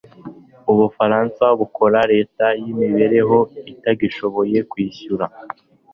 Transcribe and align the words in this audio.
Ubufaransa 0.71 1.45
bukora 1.59 1.99
leta 2.13 2.45
yimibereho 2.61 3.37
itagishoboye 3.73 4.57
kwishyura.. 4.71 5.25